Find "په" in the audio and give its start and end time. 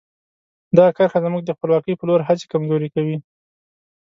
1.97-2.05